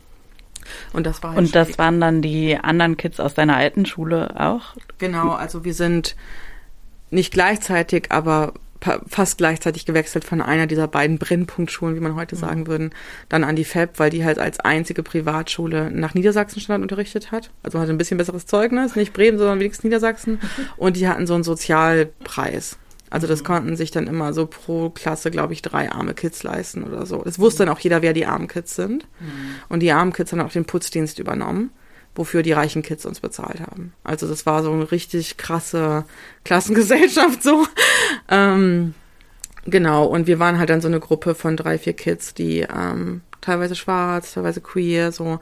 [0.94, 4.40] Und das war halt Und das waren dann die anderen Kids aus deiner alten Schule
[4.40, 4.76] auch?
[4.98, 6.16] Genau, also wir sind
[7.12, 8.54] nicht gleichzeitig, aber
[9.08, 12.40] fast gleichzeitig gewechselt von einer dieser beiden Brennpunktschulen, wie man heute mhm.
[12.40, 12.92] sagen würden,
[13.30, 17.52] dann an die FEB, weil die halt als einzige Privatschule nach Niedersachsenstand unterrichtet hat.
[17.64, 20.40] Also hatte ein bisschen besseres Zeugnis, nicht Bremen, sondern wenigstens Niedersachsen.
[20.78, 22.78] Und die hatten so einen Sozialpreis.
[23.10, 23.46] Also das mhm.
[23.46, 27.22] konnten sich dann immer so pro Klasse, glaube ich, drei arme Kids leisten oder so.
[27.24, 29.08] Das wusste dann auch jeder, wer die armen Kids sind.
[29.20, 29.56] Mhm.
[29.70, 31.72] Und die armen Kids haben auch den Putzdienst übernommen
[32.16, 33.94] wofür die reichen Kids uns bezahlt haben.
[34.04, 36.06] Also das war so eine richtig krasse
[36.44, 37.68] Klassengesellschaft so.
[38.30, 38.94] ähm,
[39.66, 43.22] genau, und wir waren halt dann so eine Gruppe von drei, vier Kids, die ähm,
[43.42, 45.40] teilweise schwarz, teilweise queer, so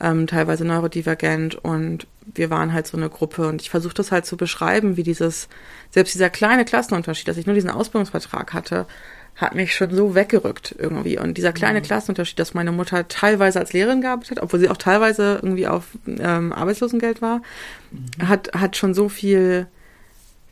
[0.00, 4.24] ähm, teilweise neurodivergent und wir waren halt so eine Gruppe und ich versuche das halt
[4.24, 5.48] zu beschreiben, wie dieses,
[5.90, 8.86] selbst dieser kleine Klassenunterschied, dass ich nur diesen Ausbildungsvertrag hatte,
[9.36, 11.18] hat mich schon so weggerückt irgendwie.
[11.18, 11.84] Und dieser kleine mhm.
[11.84, 15.86] Klassenunterschied, dass meine Mutter teilweise als Lehrerin gearbeitet hat, obwohl sie auch teilweise irgendwie auf
[16.06, 17.42] ähm, Arbeitslosengeld war,
[17.90, 18.28] mhm.
[18.28, 19.66] hat, hat schon so viel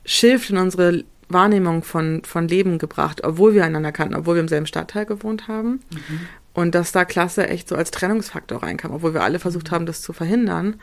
[0.04, 4.48] Schiff in unsere Wahrnehmung von, von Leben gebracht, obwohl wir einander kannten, obwohl wir im
[4.48, 5.82] selben Stadtteil gewohnt haben.
[5.92, 6.20] Mhm.
[6.54, 9.74] Und dass da Klasse echt so als Trennungsfaktor reinkam, obwohl wir alle versucht mhm.
[9.74, 10.76] haben, das zu verhindern.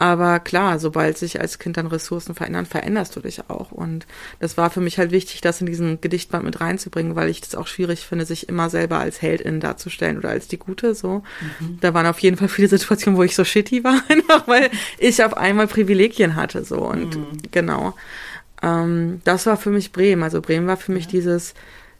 [0.00, 3.72] Aber klar, sobald sich als Kind dann Ressourcen verändern, veränderst du dich auch.
[3.72, 4.06] Und
[4.38, 7.56] das war für mich halt wichtig, das in diesen Gedichtband mit reinzubringen, weil ich das
[7.56, 10.94] auch schwierig finde, sich immer selber als Heldin darzustellen oder als die Gute.
[10.94, 11.24] So,
[11.58, 11.78] mhm.
[11.80, 15.22] da waren auf jeden Fall viele Situationen, wo ich so shitty war, einfach weil ich
[15.24, 16.64] auf einmal Privilegien hatte.
[16.64, 17.26] So und mhm.
[17.50, 17.94] genau.
[18.62, 20.22] Ähm, das war für mich Bremen.
[20.22, 21.10] Also Bremen war für mich ja.
[21.10, 21.54] dieses,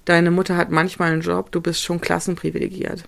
[0.08, 3.04] deine Mutter hat manchmal einen Job, du bist schon klassenprivilegiert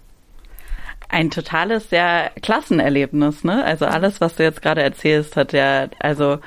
[1.11, 3.65] ein totales, sehr Klassenerlebnis, ne?
[3.65, 6.39] Also alles, was du jetzt gerade erzählst, hat ja, also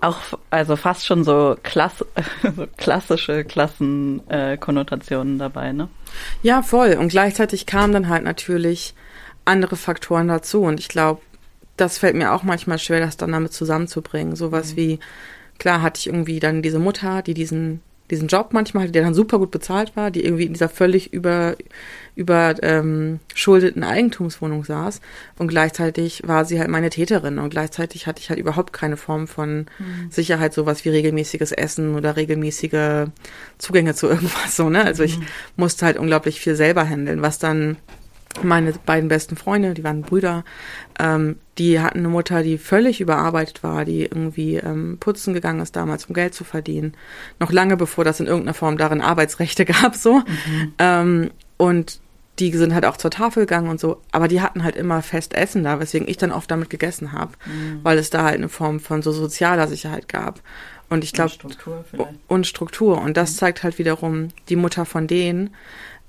[0.00, 0.18] auch,
[0.50, 2.04] also fast schon so, Klass,
[2.56, 5.88] so klassische Klassenkonnotationen äh, dabei, ne?
[6.42, 6.94] Ja, voll.
[6.94, 8.94] Und gleichzeitig kamen dann halt natürlich
[9.44, 10.62] andere Faktoren dazu.
[10.62, 11.20] Und ich glaube,
[11.76, 14.36] das fällt mir auch manchmal schwer, das dann damit zusammenzubringen.
[14.36, 14.76] Sowas mhm.
[14.76, 15.00] wie,
[15.58, 17.80] klar hatte ich irgendwie dann diese Mutter, die diesen
[18.12, 21.12] diesen Job manchmal hatte, der dann super gut bezahlt war, die irgendwie in dieser völlig
[21.14, 21.56] über
[22.14, 25.00] über ähm, schuldeten Eigentumswohnung saß
[25.38, 29.26] und gleichzeitig war sie halt meine Täterin und gleichzeitig hatte ich halt überhaupt keine Form
[29.26, 30.10] von mhm.
[30.10, 33.08] Sicherheit, sowas wie regelmäßiges Essen oder regelmäßige
[33.56, 34.84] Zugänge zu irgendwas so, ne?
[34.84, 35.24] Also ich mhm.
[35.56, 37.78] musste halt unglaublich viel selber handeln, was dann
[38.42, 40.44] meine beiden besten Freunde, die waren Brüder,
[40.98, 45.76] ähm, die hatten eine Mutter, die völlig überarbeitet war, die irgendwie ähm, putzen gegangen ist
[45.76, 46.94] damals, um Geld zu verdienen.
[47.40, 50.20] Noch lange bevor das in irgendeiner Form darin Arbeitsrechte gab, so.
[50.20, 50.74] Mhm.
[50.78, 52.00] Ähm, und
[52.38, 55.34] die sind halt auch zur Tafel gegangen und so, aber die hatten halt immer fest
[55.34, 57.80] Essen da, weswegen ich dann oft damit gegessen habe, mhm.
[57.82, 60.40] weil es da halt eine Form von so sozialer Sicherheit gab.
[60.88, 61.84] Und ich glaube, und Struktur
[62.28, 63.00] Und Struktur.
[63.00, 63.36] Und das mhm.
[63.36, 65.54] zeigt halt wiederum, die Mutter von denen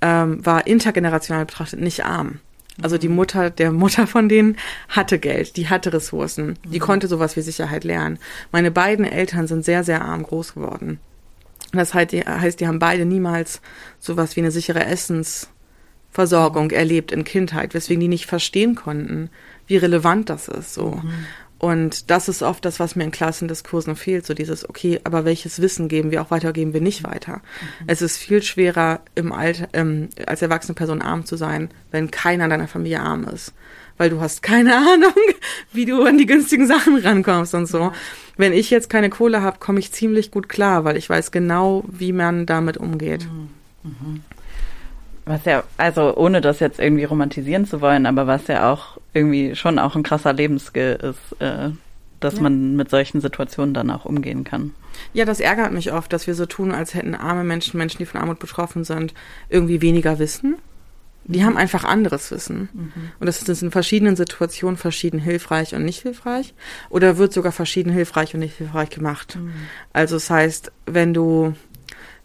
[0.03, 2.39] ähm, war intergenerational betrachtet nicht arm.
[2.81, 3.15] Also die mhm.
[3.15, 4.57] Mutter der Mutter von denen
[4.89, 6.83] hatte Geld, die hatte Ressourcen, die mhm.
[6.83, 8.19] konnte sowas wie Sicherheit lernen.
[8.51, 10.99] Meine beiden Eltern sind sehr, sehr arm groß geworden.
[11.71, 13.61] Das heißt, die, heißt, die haben beide niemals
[13.99, 19.29] sowas wie eine sichere Essensversorgung erlebt in Kindheit, weswegen die nicht verstehen konnten,
[19.67, 20.73] wie relevant das ist.
[20.73, 20.91] So.
[20.91, 21.25] Mhm.
[21.63, 25.61] Und das ist oft das, was mir in Klassendiskursen fehlt, so dieses, okay, aber welches
[25.61, 27.35] Wissen geben wir auch weiter, geben wir nicht weiter.
[27.35, 27.85] Mhm.
[27.87, 32.43] Es ist viel schwerer, im Alter, ähm, als erwachsene Person arm zu sein, wenn keiner
[32.43, 33.53] in deiner Familie arm ist.
[33.97, 35.13] Weil du hast keine Ahnung,
[35.71, 37.93] wie du an die günstigen Sachen rankommst und so.
[38.35, 41.85] Wenn ich jetzt keine Kohle habe, komme ich ziemlich gut klar, weil ich weiß genau,
[41.87, 43.23] wie man damit umgeht.
[43.23, 43.49] Mhm.
[43.83, 44.23] Mhm.
[45.25, 49.55] Was ja, also ohne das jetzt irgendwie romantisieren zu wollen, aber was ja auch irgendwie
[49.55, 51.69] schon auch ein krasser Lebensskill ist, äh,
[52.19, 52.41] dass ja.
[52.41, 54.73] man mit solchen Situationen dann auch umgehen kann.
[55.13, 58.05] Ja, das ärgert mich oft, dass wir so tun, als hätten arme Menschen, Menschen, die
[58.05, 59.13] von Armut betroffen sind,
[59.49, 60.55] irgendwie weniger Wissen.
[61.25, 61.45] Die mhm.
[61.45, 62.69] haben einfach anderes Wissen.
[62.73, 62.91] Mhm.
[63.19, 66.53] Und das ist in verschiedenen Situationen verschieden hilfreich und nicht hilfreich.
[66.89, 69.37] Oder wird sogar verschieden hilfreich und nicht hilfreich gemacht.
[69.37, 69.53] Mhm.
[69.93, 71.55] Also das heißt, wenn du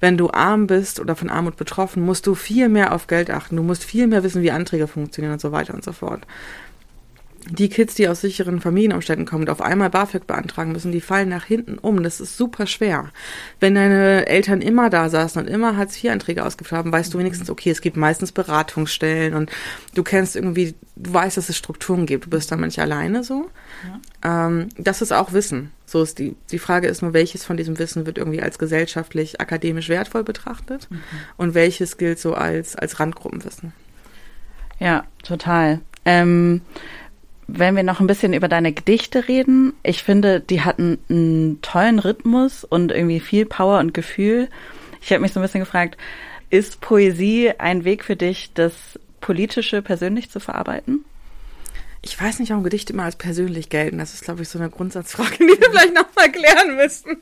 [0.01, 3.57] wenn du arm bist oder von Armut betroffen, musst du viel mehr auf Geld achten.
[3.57, 6.27] Du musst viel mehr wissen, wie Anträge funktionieren und so weiter und so fort
[7.51, 11.29] die Kids, die aus sicheren Familienumständen kommen und auf einmal BAföG beantragen müssen, die fallen
[11.29, 12.03] nach hinten um.
[12.03, 13.11] Das ist super schwer.
[13.61, 17.71] Wenn deine Eltern immer da saßen und immer Hartz-IV-Anträge ausgefüllt haben, weißt du wenigstens, okay,
[17.71, 19.51] es gibt meistens Beratungsstellen und
[19.95, 22.27] du kennst irgendwie, du weißt, dass es Strukturen gibt.
[22.27, 23.49] Du bist damit nicht alleine so.
[24.23, 24.47] Ja.
[24.47, 25.71] Ähm, das ist auch Wissen.
[25.87, 29.41] So ist die, die Frage ist nur, welches von diesem Wissen wird irgendwie als gesellschaftlich,
[29.41, 31.01] akademisch wertvoll betrachtet mhm.
[31.39, 33.73] und welches gilt so als, als Randgruppenwissen.
[34.79, 35.81] Ja, total.
[36.05, 36.61] Ähm,
[37.49, 41.99] wenn wir noch ein bisschen über deine Gedichte reden, ich finde, die hatten einen tollen
[41.99, 44.49] Rhythmus und irgendwie viel Power und Gefühl.
[45.01, 45.97] Ich habe mich so ein bisschen gefragt,
[46.51, 51.05] ist Poesie ein Weg für dich, das Politische persönlich zu verarbeiten?
[52.01, 53.99] Ich weiß nicht, warum Gedichte immer als persönlich gelten.
[53.99, 57.19] Das ist, glaube ich, so eine Grundsatzfrage, die wir vielleicht noch mal klären müssten.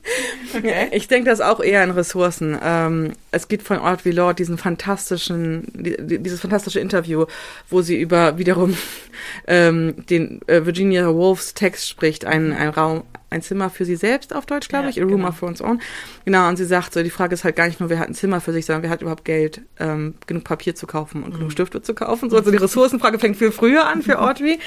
[0.55, 0.89] Okay.
[0.93, 2.59] Ich denke das auch eher in Ressourcen.
[2.63, 7.25] Ähm, es gibt von Audre Lorde diesen fantastischen, dieses fantastische Interview,
[7.71, 8.77] wo sie über wiederum
[9.47, 14.35] ähm, den äh, Virginia Woolfs Text spricht, ein, ein Raum, ein Zimmer für sie selbst
[14.35, 15.29] auf Deutsch, glaube ja, ich, A Room genau.
[15.29, 15.81] of One's Own.
[16.25, 18.15] Genau, und sie sagt so, die Frage ist halt gar nicht nur, wer hat ein
[18.15, 21.39] Zimmer für sich, sondern wer hat überhaupt Geld, ähm, genug Papier zu kaufen und mhm.
[21.39, 22.31] genug Stifte zu kaufen.
[22.31, 24.59] So, also die Ressourcenfrage fängt viel früher an für Audrey.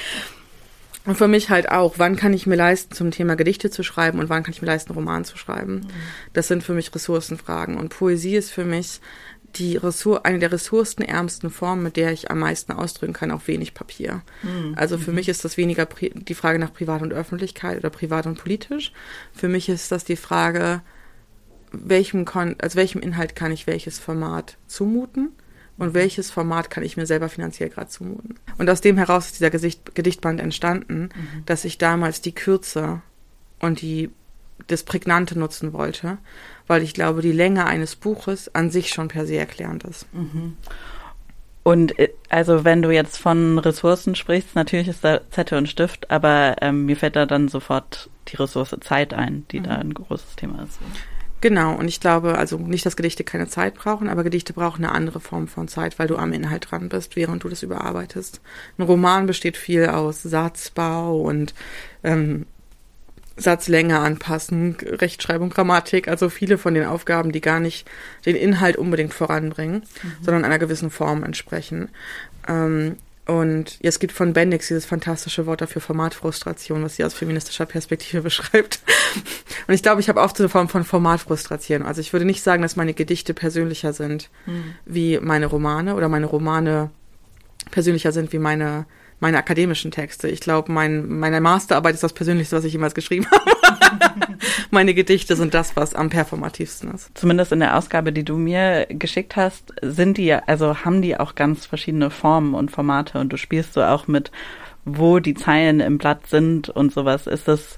[1.06, 4.20] Und für mich halt auch, wann kann ich mir leisten, zum Thema Gedichte zu schreiben
[4.20, 5.76] und wann kann ich mir leisten, einen Roman zu schreiben.
[5.76, 5.88] Mhm.
[6.34, 7.78] Das sind für mich Ressourcenfragen.
[7.78, 9.00] Und Poesie ist für mich
[9.56, 13.74] die Ressur eine der ressourcenärmsten Formen, mit der ich am meisten ausdrücken kann, auf wenig
[13.74, 14.22] Papier.
[14.44, 14.74] Mhm.
[14.76, 15.16] Also für mhm.
[15.16, 18.92] mich ist das weniger die Frage nach Privat und Öffentlichkeit oder privat und politisch.
[19.34, 20.82] Für mich ist das die Frage,
[21.72, 25.30] welchem, Kon also welchem Inhalt kann ich welches Format zumuten
[25.78, 28.36] und welches Format kann ich mir selber finanziell gerade zumuten.
[28.58, 31.46] Und aus dem heraus ist dieser Gesicht Gedichtband entstanden, mhm.
[31.46, 33.02] dass ich damals die Kürze
[33.60, 34.10] und die
[34.68, 36.18] das Prägnante nutzen wollte
[36.70, 40.06] weil ich glaube, die Länge eines Buches an sich schon per se erklärend ist.
[40.14, 40.56] Mhm.
[41.64, 46.12] Und äh, also wenn du jetzt von Ressourcen sprichst, natürlich ist da Zettel und Stift,
[46.12, 49.64] aber ähm, mir fällt da dann sofort die Ressource Zeit ein, die mhm.
[49.64, 50.80] da ein großes Thema ist.
[51.42, 54.94] Genau, und ich glaube, also nicht, dass Gedichte keine Zeit brauchen, aber Gedichte brauchen eine
[54.94, 58.42] andere Form von Zeit, weil du am Inhalt dran bist, während du das überarbeitest.
[58.78, 61.56] Ein Roman besteht viel aus Satzbau und
[62.04, 62.46] ähm,
[63.40, 67.90] Satzlänge anpassen, Rechtschreibung, Grammatik, also viele von den Aufgaben, die gar nicht
[68.26, 70.12] den Inhalt unbedingt voranbringen, mhm.
[70.22, 71.90] sondern einer gewissen Form entsprechen.
[72.48, 72.98] Ähm,
[73.30, 77.68] und ja, es gibt von Bendix dieses fantastische Wort dafür Formatfrustration, was sie aus feministischer
[77.68, 78.80] Perspektive beschreibt.
[79.68, 81.84] Und ich glaube, ich habe oft so eine Form von Formatfrustration.
[81.84, 84.74] Also ich würde nicht sagen, dass meine Gedichte persönlicher sind mhm.
[84.86, 86.90] wie meine Romane oder meine Romane
[87.70, 88.86] persönlicher sind wie meine
[89.20, 90.30] meine akademischen Texte.
[90.30, 93.52] Ich glaube, mein, meine Masterarbeit ist das Persönlichste, was ich jemals geschrieben habe.
[94.72, 97.12] meine Gedichte sind das, was am performativsten ist.
[97.16, 101.36] Zumindest in der Ausgabe, die du mir geschickt hast, sind die, also haben die auch
[101.36, 104.32] ganz verschiedene Formen und Formate und du spielst so auch mit,
[104.86, 107.28] wo die Zeilen im Blatt sind und sowas.
[107.28, 107.78] Ist das,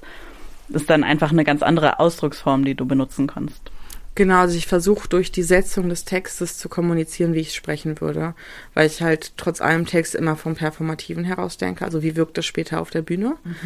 [0.68, 3.70] ist dann einfach eine ganz andere Ausdrucksform, die du benutzen kannst.
[4.14, 8.34] Genau, also ich versuche durch die Setzung des Textes zu kommunizieren, wie ich sprechen würde,
[8.74, 12.44] weil ich halt trotz allem Text immer vom Performativen heraus denke, also wie wirkt das
[12.44, 13.36] später auf der Bühne.
[13.42, 13.56] Mhm.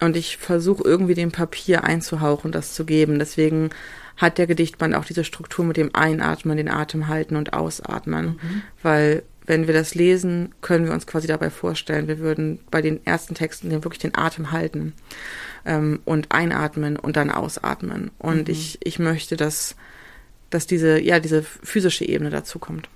[0.00, 3.18] Und ich versuche irgendwie dem Papier einzuhauchen, das zu geben.
[3.18, 3.70] Deswegen
[4.18, 8.62] hat der Gedichtband auch diese Struktur mit dem Einatmen, den Atem halten und Ausatmen, mhm.
[8.82, 13.04] weil wenn wir das lesen, können wir uns quasi dabei vorstellen, wir würden bei den
[13.06, 14.92] ersten Texten wirklich den Atem halten
[15.64, 18.10] ähm, und einatmen und dann ausatmen.
[18.18, 18.52] Und mhm.
[18.52, 19.76] ich, ich möchte, dass,
[20.50, 22.88] dass diese, ja, diese physische Ebene dazu kommt.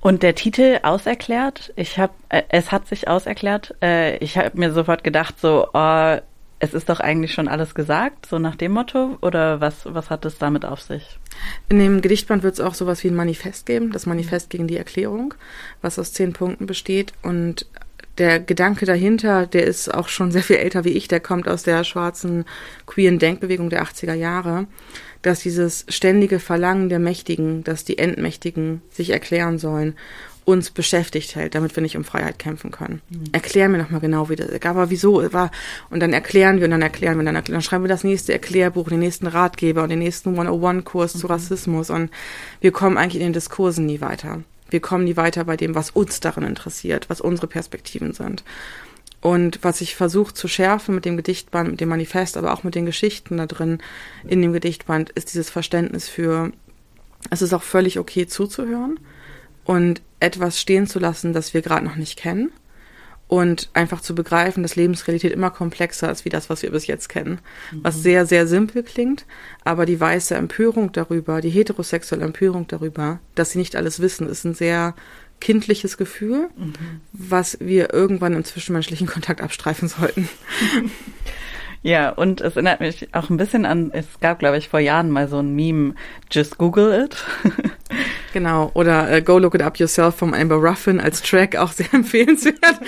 [0.00, 3.74] Und der Titel auserklärt, ich habe, äh, es hat sich auserklärt.
[3.82, 6.16] Äh, ich habe mir sofort gedacht, so, oh,
[6.58, 10.24] es ist doch eigentlich schon alles gesagt, so nach dem Motto, oder was, was hat
[10.24, 11.18] es damit auf sich?
[11.68, 14.76] In dem Gedichtband wird es auch sowas wie ein Manifest geben, das Manifest gegen die
[14.76, 15.34] Erklärung,
[15.82, 17.66] was aus zehn Punkten besteht und
[18.18, 21.62] der Gedanke dahinter, der ist auch schon sehr viel älter wie ich, der kommt aus
[21.62, 22.44] der schwarzen
[22.86, 24.66] queeren Denkbewegung der 80er Jahre,
[25.22, 29.94] dass dieses ständige Verlangen der Mächtigen, dass die Endmächtigen sich erklären sollen,
[30.44, 33.02] uns beschäftigt hält, damit wir nicht um Freiheit kämpfen können.
[33.10, 33.24] Mhm.
[33.32, 35.50] Erklär mir nochmal genau, wie das aber wieso war.
[35.90, 38.32] Und dann erklären wir und dann erklären wir, dann, erklären, dann schreiben wir das nächste
[38.32, 41.18] Erklärbuch, den nächsten Ratgeber und den nächsten 101-Kurs mhm.
[41.18, 42.10] zu Rassismus und
[42.60, 45.90] wir kommen eigentlich in den Diskursen nie weiter wir kommen nie weiter bei dem, was
[45.90, 48.44] uns darin interessiert, was unsere Perspektiven sind.
[49.20, 52.74] Und was ich versuche zu schärfen mit dem Gedichtband, mit dem Manifest, aber auch mit
[52.74, 53.78] den Geschichten da drin
[54.26, 56.52] in dem Gedichtband, ist dieses Verständnis für,
[57.30, 59.00] es ist auch völlig okay zuzuhören
[59.64, 62.52] und etwas stehen zu lassen, das wir gerade noch nicht kennen
[63.28, 67.08] und einfach zu begreifen, dass Lebensrealität immer komplexer ist wie das, was wir bis jetzt
[67.08, 67.40] kennen.
[67.72, 67.80] Mhm.
[67.82, 69.26] Was sehr, sehr simpel klingt,
[69.64, 74.44] aber die weiße Empörung darüber, die heterosexuelle Empörung darüber, dass sie nicht alles wissen, ist
[74.44, 74.94] ein sehr
[75.40, 76.72] kindliches Gefühl, mhm.
[77.12, 80.28] was wir irgendwann im zwischenmenschlichen Kontakt abstreifen sollten.
[81.82, 85.08] Ja, und es erinnert mich auch ein bisschen an, es gab, glaube ich, vor Jahren
[85.08, 85.94] mal so ein Meme,
[86.32, 87.24] just Google it.
[88.36, 91.86] Genau, oder äh, Go Look It Up Yourself vom Amber Ruffin als Track auch sehr
[91.94, 92.78] empfehlenswert.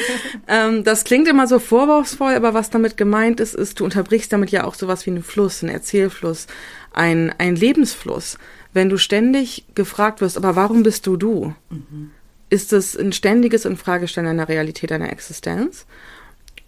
[0.46, 4.50] ähm, das klingt immer so vorwurfsvoll, aber was damit gemeint ist, ist, du unterbrichst damit
[4.50, 6.48] ja auch sowas wie einen Fluss, einen Erzählfluss,
[6.92, 8.36] ein, ein Lebensfluss.
[8.74, 11.54] Wenn du ständig gefragt wirst, aber warum bist du du?
[11.70, 12.10] Mhm.
[12.50, 15.86] Ist es ein ständiges Infragestellen einer Realität, einer Existenz?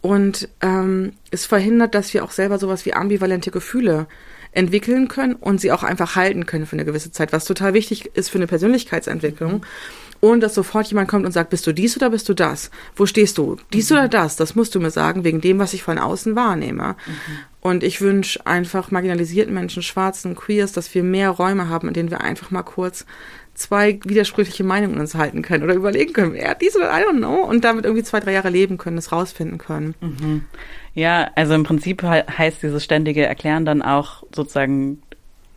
[0.01, 4.07] Und ähm, es verhindert, dass wir auch selber sowas wie ambivalente Gefühle
[4.53, 8.11] entwickeln können und sie auch einfach halten können für eine gewisse Zeit, was total wichtig
[8.15, 9.65] ist für eine Persönlichkeitsentwicklung.
[10.23, 12.71] ohne dass sofort jemand kommt und sagt, bist du dies oder bist du das?
[12.95, 13.57] Wo stehst du?
[13.73, 13.97] Dies mhm.
[13.97, 14.37] oder das?
[14.37, 16.97] Das musst du mir sagen, wegen dem, was ich von außen wahrnehme.
[17.07, 17.39] Mhm.
[17.63, 22.11] Und ich wünsche einfach marginalisierten Menschen, Schwarzen, Queers, dass wir mehr Räume haben, in denen
[22.11, 23.05] wir einfach mal kurz
[23.55, 27.45] zwei widersprüchliche Meinungen uns halten können oder überlegen können, wer dies oder I don't know
[27.45, 29.95] und damit irgendwie zwei, drei Jahre leben können, das rausfinden können.
[30.01, 30.45] Mhm.
[30.95, 35.03] Ja, also im Prinzip heißt dieses ständige Erklären dann auch sozusagen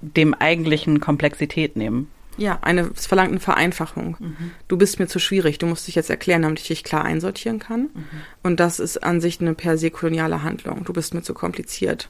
[0.02, 2.10] dem eigentlichen Komplexität nehmen.
[2.38, 4.18] Ja, eine, es verlangt eine Vereinfachung.
[4.20, 4.52] Mhm.
[4.68, 7.60] Du bist mir zu schwierig, du musst dich jetzt erklären, damit ich dich klar einsortieren
[7.60, 7.82] kann.
[7.94, 8.06] Mhm.
[8.42, 10.84] Und das ist an sich eine per se koloniale Handlung.
[10.84, 12.10] Du bist mir zu kompliziert.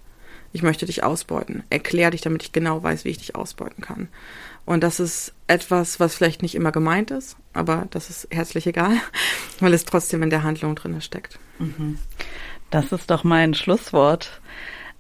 [0.53, 1.63] Ich möchte dich ausbeuten.
[1.69, 4.07] Erklär dich, damit ich genau weiß, wie ich dich ausbeuten kann.
[4.66, 8.95] Und das ist etwas, was vielleicht nicht immer gemeint ist, aber das ist herzlich egal,
[9.59, 11.39] weil es trotzdem in der Handlung drin steckt.
[11.59, 11.99] Mhm.
[12.70, 14.41] Das ist doch mein Schlusswort.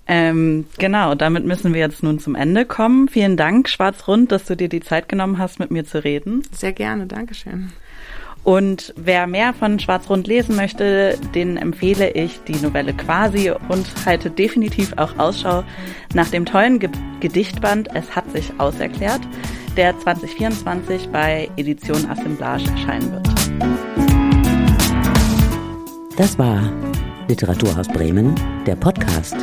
[0.05, 3.07] Ähm, genau, damit müssen wir jetzt nun zum Ende kommen.
[3.07, 6.43] Vielen Dank, Schwarzrund, dass du dir die Zeit genommen hast, mit mir zu reden.
[6.51, 7.71] Sehr gerne, Dankeschön.
[8.43, 14.29] Und wer mehr von Schwarzrund lesen möchte, den empfehle ich die Novelle Quasi und halte
[14.29, 15.63] definitiv auch Ausschau
[16.13, 16.89] nach dem tollen Ge
[17.21, 19.21] Gedichtband Es hat sich auserklärt,
[19.77, 23.27] der 2024 bei Edition Assemblage erscheinen wird.
[26.17, 26.69] Das war
[27.29, 28.35] Literaturhaus Bremen,
[28.67, 29.37] der Podcast.